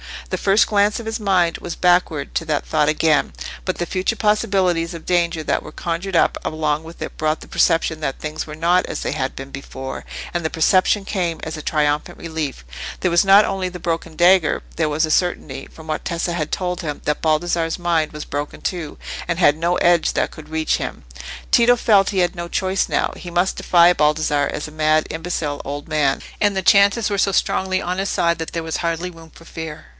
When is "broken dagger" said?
13.77-14.63